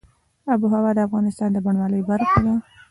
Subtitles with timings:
[0.51, 2.53] آب وهوا د افغانستان د بڼوالۍ برخه ده.